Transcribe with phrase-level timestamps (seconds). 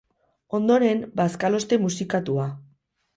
[0.59, 2.47] Ondoren, bazkaloste musikatua.